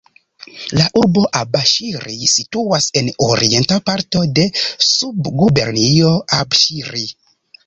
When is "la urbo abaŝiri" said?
0.77-2.29